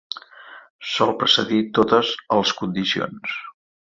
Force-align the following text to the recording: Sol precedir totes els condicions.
Sol 0.91 1.11
precedir 1.19 1.59
totes 1.79 2.11
els 2.39 2.57
condicions. 2.63 3.39